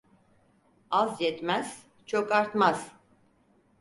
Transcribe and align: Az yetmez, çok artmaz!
Az 0.89 1.19
yetmez, 1.21 1.77
çok 2.05 2.31
artmaz! 2.31 2.91